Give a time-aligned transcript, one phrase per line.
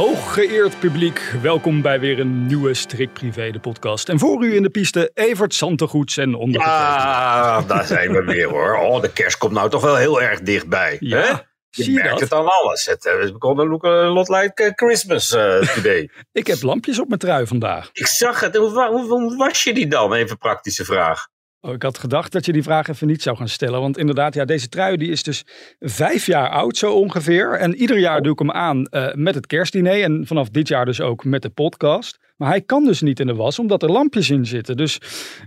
[0.00, 4.08] Hooggeëerd publiek, welkom bij weer een nieuwe Strik Privé, de podcast.
[4.08, 6.86] En voor u in de piste Evert Santegoeds en ondergetekende.
[6.86, 8.76] Ah, daar zijn we weer hoor.
[8.76, 10.96] Oh, de kerst komt nou toch wel heel erg dichtbij.
[11.00, 11.32] Ja, hè?
[11.70, 12.20] zie Je je merkt dat?
[12.20, 12.86] het aan alles.
[12.86, 16.10] Het uh, we konden look a lot like uh, Christmas uh, today.
[16.32, 17.90] Ik heb lampjes op mijn trui vandaag.
[17.92, 18.56] Ik zag het.
[18.56, 20.12] Hoe, hoe, hoe was je die dan?
[20.12, 21.28] Even een praktische vraag.
[21.62, 23.80] Oh, ik had gedacht dat je die vraag even niet zou gaan stellen.
[23.80, 25.44] Want inderdaad, ja, deze trui die is dus
[25.78, 27.52] vijf jaar oud zo ongeveer.
[27.52, 30.02] En ieder jaar doe ik hem aan eh, met het kerstdiner.
[30.02, 32.18] En vanaf dit jaar dus ook met de podcast.
[32.36, 34.76] Maar hij kan dus niet in de was, omdat er lampjes in zitten.
[34.76, 34.98] Dus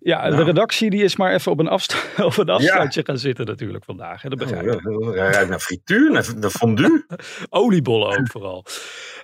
[0.00, 0.44] ja, de Nou.
[0.44, 4.22] redactie die is maar even op een, afsta- op een afstandje gaan zitten natuurlijk vandaag.
[4.22, 4.88] Hè, dat begrijp ik.
[4.88, 7.04] Oh, Hij ruikt naar frituur, naar, naar fondue.
[7.48, 8.64] Oliebollen ook vooral.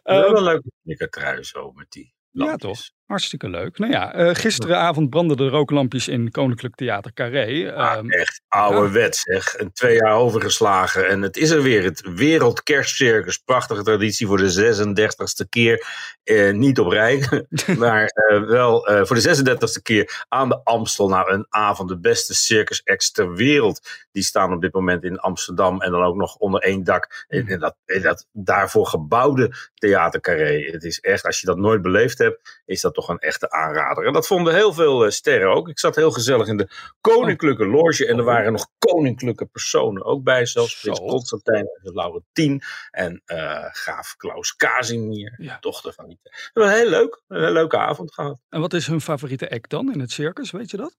[0.02, 2.61] Wel een leuke knikkertrui zo met die Ja, lampjes.
[2.86, 2.95] toch?
[3.06, 3.78] Hartstikke leuk.
[3.78, 7.72] Nou ja, eh, gisteravond brandden de rooklampjes in Koninklijk Theater Carré.
[7.74, 9.58] Ah, Ehm, echt ouderwets zeg.
[9.58, 11.08] Een twee jaar overgeslagen.
[11.08, 11.82] En het is er weer.
[11.84, 13.38] Het Wereldkerstcircus.
[13.38, 15.86] Prachtige traditie voor de 36e keer.
[16.22, 17.28] Eh, niet op rij.
[17.78, 21.08] maar eh, wel voor de 36e keer aan de Amstel.
[21.08, 21.88] Nou, een avond.
[21.88, 23.88] De beste circus acts ter wereld.
[24.12, 25.80] Die staan op dit moment in Amsterdam.
[25.82, 27.27] En dan ook nog onder één dak.
[27.28, 30.70] In, in dat, in dat daarvoor gebouwde Theater Carré.
[30.70, 34.06] Het is echt, als je dat nooit beleefd hebt, is dat toch een echte aanrader.
[34.06, 35.69] En dat vonden heel veel eh, sterren ook.
[35.69, 36.69] Ik zat heel gezellig in de
[37.00, 38.06] Koninklijke Loge.
[38.06, 40.47] En er waren nog koninklijke personen ook bij.
[40.47, 40.98] Zelfs Prins.
[40.98, 42.62] Constantijn en Laurentien.
[42.91, 45.56] En eh, graaf Klaus Casimir, Ja.
[45.61, 46.19] dochter van die.
[46.22, 47.22] Het was heel leuk.
[47.28, 48.39] Een hele leuke avond gehad.
[48.48, 50.97] en wat is hun favoriete act dan in het circus, weet je dat?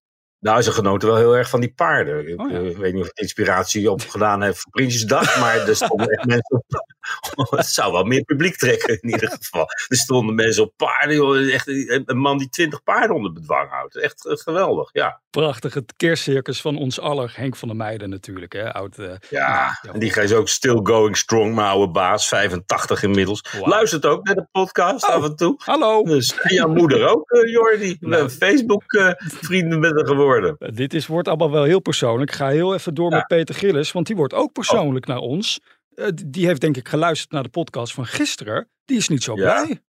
[0.48, 2.28] Nou, ze genoten wel heel erg van die paarden.
[2.28, 2.58] Ik Oh ja.
[2.58, 6.56] eh, weet niet of het inspiratie opgedaan heeft voor Prinsjesdag, maar er stonden echt mensen
[6.68, 6.86] op.
[7.56, 9.66] het zou wel meer publiek trekken in ieder geval.
[9.88, 11.54] Er stonden mensen op paarden, joh.
[11.54, 13.96] Echt een een man die twintig paarden onder bedwang houdt.
[13.98, 15.22] Echt eh, geweldig, ja.
[15.30, 18.54] Prachtig, het kerstcircus van ons aller, Henk van der Meijden natuurlijk.
[18.54, 18.74] Hè?
[18.74, 23.04] Oud, eh, Ja, ja, en die is ook still going strong, mijn oude baas, 85
[23.04, 23.46] inmiddels.
[23.52, 23.68] Wauw.
[23.68, 25.16] Luistert ook naar de podcast Oh.
[25.16, 25.56] af en toe.
[25.66, 27.98] Hallo, Dus, en jouw moeder ook, eh, Jordi.
[28.00, 28.30] We Nou.
[28.30, 30.37] Facebook-vrienden met haar geworden.
[30.46, 32.30] Eh, dit is, wordt allemaal wel heel persoonlijk.
[32.32, 33.16] Ik ga heel even door Ja.
[33.18, 35.60] met Peter Gillis, want die wordt ook persoonlijk naar ons.
[35.96, 38.70] Eh, die heeft denk ik geluisterd naar de podcast van gisteren.
[38.86, 39.42] Die is niet zo Ja.
[39.64, 39.82] blij.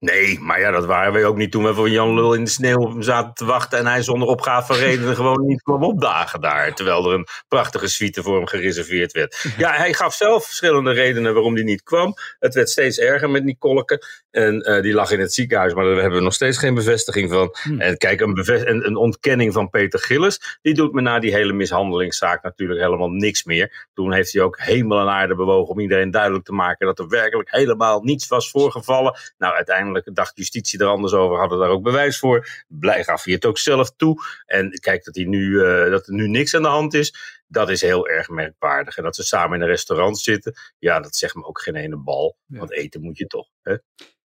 [0.00, 2.50] Nee, maar ja, dat waren we ook niet toen we voor Jan Lul in de
[2.50, 3.78] sneeuw op hem zaten te wachten.
[3.78, 6.74] En hij zonder opgave van redenen gewoon niet kwam opdagen daar.
[6.74, 9.44] Terwijl er een prachtige suite voor hem gereserveerd werd.
[9.56, 12.14] Ja, hij gaf zelf verschillende redenen waarom hij niet kwam.
[12.38, 14.26] Het werd steeds erger met Nicoleke.
[14.30, 17.30] En eh, die lag in het ziekenhuis, maar daar hebben we nog steeds geen bevestiging
[17.30, 17.56] van.
[17.62, 17.80] Hm.
[17.80, 22.42] En kijk, een, een ontkenning van Peter Gillis, die doet me na die hele mishandelingszaak
[22.42, 23.88] natuurlijk helemaal niks meer.
[23.94, 27.08] Toen heeft hij ook hemel en aarde bewogen om iedereen duidelijk te maken dat er
[27.08, 29.18] werkelijk helemaal niets was voorgevallen.
[29.38, 32.48] Nou, uiteindelijk dacht justitie er anders over, hadden daar ook bewijs voor.
[32.68, 34.22] Blij gaf hij het ook zelf toe.
[34.46, 37.14] En kijk, dat, hij nu, eh, dat er nu niks aan de hand is,
[37.46, 38.96] dat is heel erg merkwaardig.
[38.96, 41.96] En dat ze samen in een restaurant zitten, ja, dat zegt me ook geen ene
[41.96, 42.36] bal.
[42.46, 42.58] Ja.
[42.58, 43.48] Want eten moet je toch.
[43.62, 43.76] Hè?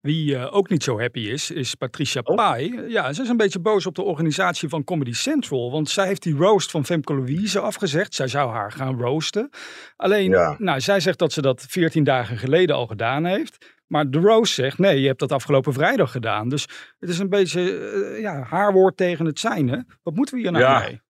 [0.02, 2.36] Wie eh, ook niet zo happy is, is Patricia Oh.
[2.36, 2.82] Pai.
[2.88, 5.72] Ja, ze is een beetje boos op de organisatie van Comedy Central.
[5.72, 8.14] Want zij heeft die roast van Femke Louise afgezegd.
[8.16, 9.50] Zij zou haar gaan roosten.
[9.96, 10.56] Alleen, Ja.
[10.58, 13.78] nou, zij zegt dat ze dat 14 dagen geleden al gedaan heeft.
[13.90, 16.50] Maar de roast zegt, nee, je hebt dat afgelopen vrijdag gedaan.
[16.50, 16.68] Dus
[17.00, 19.86] het is een beetje eh, ja, haar woord tegen het zijne.
[20.04, 20.80] Wat moeten we hier nou Ja.
[20.80, 21.02] mee?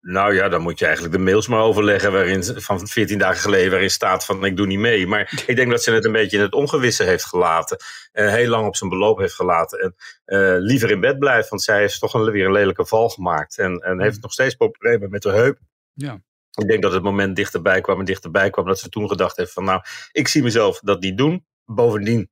[0.00, 3.70] Nou ja, dan moet je eigenlijk de mails maar overleggen waarin, van 14 dagen geleden
[3.70, 5.06] waarin staat van ik doe niet mee.
[5.06, 7.76] Maar ik denk dat ze het een beetje in het ongewisse heeft gelaten.
[8.12, 9.78] En heel lang op zijn beloop heeft gelaten.
[9.78, 13.08] En eh, liever in bed blijft, want zij heeft toch een, weer een lelijke val
[13.08, 13.58] gemaakt.
[13.58, 15.58] En, en heeft nog steeds problemen met de heup.
[15.92, 16.22] Ja.
[16.50, 19.52] Ik denk dat het moment dichterbij kwam en dichterbij kwam dat ze toen gedacht heeft
[19.52, 21.44] van nou, ik zie mezelf dat niet doen.
[21.64, 22.30] Bovendien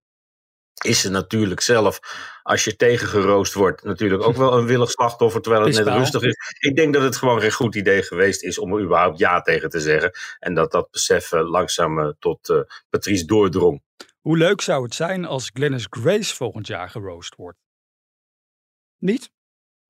[0.84, 2.00] is ze natuurlijk zelf,
[2.42, 6.36] als je tegengeroost wordt, natuurlijk ook wel een willig slachtoffer, terwijl het net rustig is.
[6.58, 9.70] Ik denk dat het gewoon geen goed idee geweest is om er überhaupt ja tegen
[9.70, 10.12] te zeggen.
[10.38, 13.82] En dat dat besef eh, langzaam eh, tot eh, Patrice doordrong.
[14.20, 17.58] Hoe leuk zou het zijn als Glennis Grace volgend jaar geroost wordt?
[18.98, 19.30] Niet?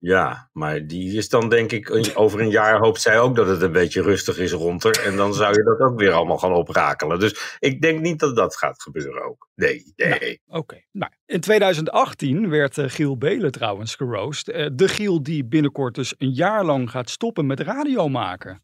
[0.05, 3.47] Ja, maar die is dan denk ik, een- over een jaar hoopt zij ook dat
[3.47, 4.93] het een beetje rustig is rond haar.
[5.05, 7.19] En dan zou je dat ook weer allemaal gaan oprakelen.
[7.19, 9.49] Dus ik denk niet dat dat gaat gebeuren ook.
[9.55, 10.41] Nee, nee.
[10.47, 10.81] Oké.
[10.93, 14.49] Nou, in 2018 werd eh, Giel Belen trouwens geroost.
[14.49, 18.63] Eh, de Giel die binnenkort dus een jaar lang gaat stoppen met radio maken.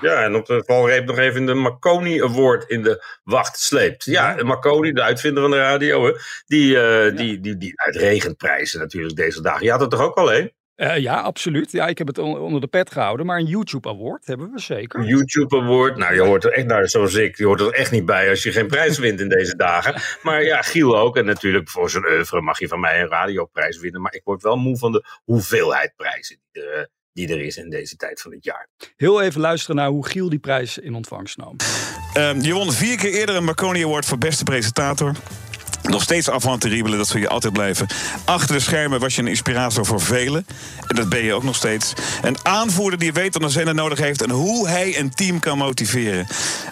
[0.00, 4.04] Ja, en op de valreep nog even de Marconi Award in de wacht sleept.
[4.04, 6.12] Ja, Marconi, de uitvinder van de radio, hè,
[6.46, 9.64] die, uh, die, die, die uitregent prijzen natuurlijk deze dagen.
[9.64, 10.52] Je had het toch ook al een?
[10.76, 11.72] Uh, ja, absoluut.
[11.72, 13.26] Ja, ik heb het onder de pet gehouden.
[13.26, 15.00] Maar een YouTube Award hebben we zeker.
[15.00, 15.96] Een YouTube Award.
[15.96, 18.42] Nou, je hoort er echt, nou, zoals ik, je hoort er echt niet bij als
[18.42, 19.94] je geen prijs wint in deze dagen.
[20.22, 21.16] Maar ja, Giel ook.
[21.16, 24.00] En natuurlijk voor zijn oeuvre mag je van mij een radioprijs winnen.
[24.00, 27.70] Maar ik word wel moe van de hoeveelheid prijzen die er, die er is in
[27.70, 28.68] deze tijd van het jaar.
[28.96, 31.56] Heel even luisteren naar hoe Giel die prijs in ontvangst nam.
[32.16, 35.12] Um, je won vier keer eerder een Marconi Award voor beste presentator.
[35.88, 37.86] Nog steeds avant terrible, dat zul je altijd blijven.
[38.24, 40.46] Achter de schermen was je een inspirator voor velen.
[40.86, 41.92] En dat ben je ook nog steeds.
[42.22, 44.22] Een aanvoerder die weet wat een zender nodig heeft...
[44.22, 46.26] en hoe hij een team kan motiveren.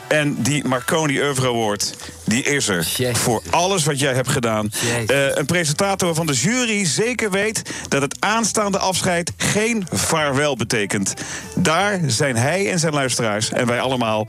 [0.09, 1.95] En die Marconi Euro Award,
[2.25, 2.87] die is er.
[3.13, 4.71] Voor alles wat jij hebt gedaan.
[5.07, 7.63] Uh, een presentator waarvan de jury zeker weet...
[7.89, 11.15] dat het aanstaande afscheid geen vaarwel betekent.
[11.55, 14.27] Daar zijn hij en zijn luisteraars en wij allemaal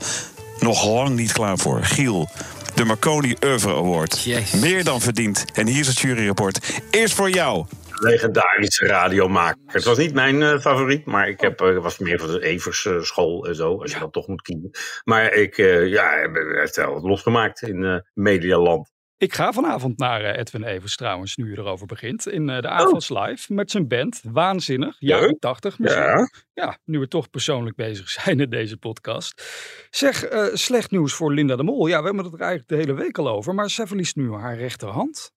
[0.60, 1.84] nog lang niet klaar voor.
[1.84, 2.28] Giel,
[2.76, 4.26] de Marconi Oeuvre Award.
[4.60, 5.44] Meer dan verdiend.
[5.54, 6.80] En hier is het juryrapport.
[6.90, 7.66] Eerst voor jou.
[7.92, 9.60] Legendarische radiomaker.
[9.66, 12.84] Het was niet mijn uh, favoriet, maar ik heb, uh, was meer van de Evers
[12.84, 14.70] uh, school en zo, als je dat toch moet kiezen.
[15.04, 15.56] Maar ik
[15.86, 18.94] ja, heb het wel losgemaakt in Medialand.
[19.18, 22.28] Ik ga vanavond naar Edwin Evers trouwens, nu je erover begint.
[22.28, 23.26] In de Avonds oh.
[23.26, 24.20] Live met zijn band.
[24.22, 24.96] Waanzinnig.
[24.98, 26.02] Jaren 80 misschien.
[26.02, 26.30] Ja.
[26.54, 29.42] ja, nu we toch persoonlijk bezig zijn in deze podcast.
[29.90, 31.86] Zeg, slecht nieuws voor Linda de Mol.
[31.86, 33.54] Ja, we hebben het er eigenlijk de hele week al over.
[33.54, 35.34] Maar zij verliest nu haar rechterhand.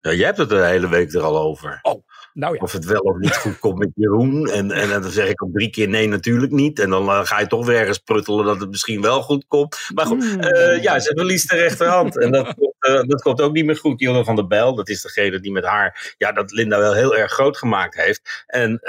[0.00, 1.78] Ja, jij hebt het de hele week er al over.
[1.82, 2.02] Oh,
[2.32, 2.60] nou ja.
[2.60, 4.46] Of het wel of niet goed komt met Jeroen.
[4.58, 6.78] En, en, dan zeg ik op drie keer nee, natuurlijk niet.
[6.78, 9.78] En dan uh, ga je toch weer ergens pruttelen dat het misschien wel goed komt.
[9.94, 12.18] Maar goed, uh, ja, ze verliest de rechterhand.
[12.18, 12.54] En dat,
[12.88, 14.00] uh, dat komt ook niet meer goed.
[14.00, 17.16] Jilde van der Bijl, dat is degene die met haar, ja, dat Linda wel heel
[17.16, 18.44] erg groot gemaakt heeft.
[18.46, 18.80] En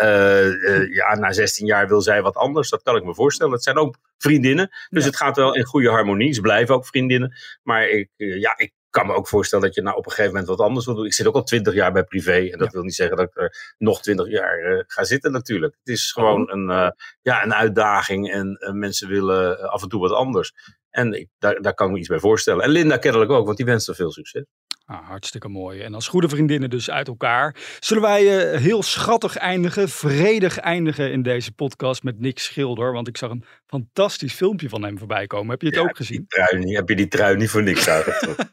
[0.91, 2.69] ja, na 16 jaar wil zij wat anders.
[2.69, 3.53] Dat kan ik me voorstellen.
[3.53, 4.69] Het zijn ook vriendinnen.
[4.89, 6.33] Dus het gaat wel in goede harmonie.
[6.33, 7.35] Ze blijven ook vriendinnen.
[7.63, 10.49] Maar ik, ja, ik kan me ook voorstellen dat je nou op een gegeven moment
[10.49, 11.05] wat anders wil doen.
[11.05, 12.49] Ik zit ook al twintig jaar bij privé.
[12.51, 15.75] En dat wil niet zeggen dat ik er nog twintig jaar uh, ga zitten natuurlijk.
[15.83, 16.89] Het is gewoon een, uh,
[17.21, 18.31] ja, een uitdaging.
[18.31, 20.53] En uh, mensen willen af en toe wat anders.
[20.89, 22.63] En ik, daar, daar kan ik me iets bij voorstellen.
[22.63, 24.43] En Linda kennelijk ook, want die wenst er veel succes.
[24.89, 25.81] Ah, hartstikke mooi.
[25.81, 27.55] En als goede vriendinnen dus uit elkaar.
[27.79, 32.91] Zullen wij uh, heel schattig eindigen, vredig eindigen in deze podcast met Nick Schilder.
[32.93, 35.49] Want ik zag een fantastisch filmpje van hem voorbij komen.
[35.49, 36.25] Heb je het ja, ook gezien?
[36.27, 38.51] Trui niet, heb je die trui niet voor niks aangetrokken?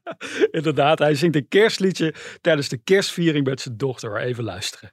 [0.50, 4.16] Inderdaad, hij zingt een kerstliedje tijdens de kerstviering met zijn dochter.
[4.16, 4.92] Even luisteren.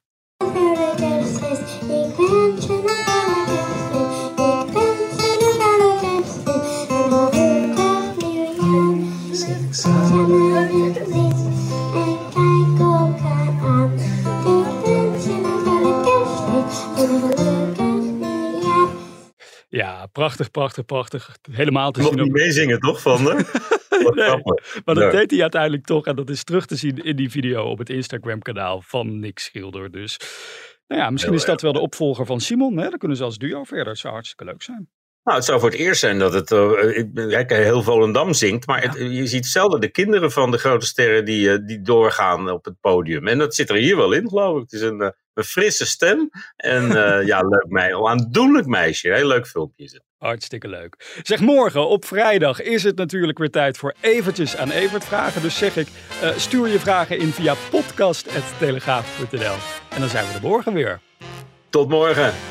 [2.88, 2.99] Ja,
[20.36, 21.38] prachtig, prachtig, prachtig.
[21.52, 22.16] Helemaal te zien.
[22.16, 23.24] niet meezingen, toch, Van
[24.16, 24.42] nee,
[24.86, 26.06] maar dat deed hij uiteindelijk toch.
[26.06, 29.92] En dat is terug te zien in die video op het Instagram-kanaal van Nick Schilder.
[29.92, 30.20] Dus
[30.88, 32.78] nou ja, misschien is dat wel de opvolger van Simon.
[32.78, 32.90] Hè?
[32.90, 33.86] Dan kunnen ze als duo verder.
[33.86, 34.90] Dat zou hartstikke leuk zijn.
[35.24, 38.68] Nou, het zou voor het eerst zijn dat het uh, heel Volendam zingt.
[38.68, 42.50] Maar het, je ziet zelden de kinderen van de grote sterren die, uh, die doorgaan
[42.50, 43.28] op het podium.
[43.28, 44.62] En dat zit er hier wel in, geloof ik.
[44.62, 46.30] Het is een, uh, een frisse stem.
[46.56, 46.88] En
[47.32, 48.08] ja, leuk meisje.
[48.08, 49.14] Aandoenlijk meisje.
[49.14, 50.09] Heel leuk filmpje is het.
[50.20, 51.20] Hartstikke leuk.
[51.24, 55.42] Zeg, morgen op vrijdag is het natuurlijk weer tijd voor eventjes aan Evert vragen.
[55.42, 55.88] Dus zeg ik,
[56.38, 59.56] stuur je vragen in via podcast.telegraaf.nl.
[59.90, 61.00] En dan zijn we er morgen weer.
[61.70, 62.49] Tot morgen.